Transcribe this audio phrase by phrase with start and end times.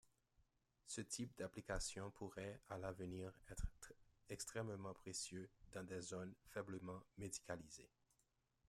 [0.87, 3.67] Ce type d'application pourrait à l'avenir être
[4.29, 7.91] extrêmement précieux dans des zones faiblement médicalisées.